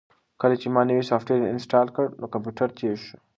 کله 0.41 0.55
چې 0.61 0.67
ما 0.73 0.81
نوی 0.89 1.03
سافټویر 1.09 1.41
انسټال 1.53 1.87
کړ 1.95 2.05
نو 2.19 2.25
کمپیوټر 2.33 2.69
تېز 2.79 2.97
شو. 3.07 3.17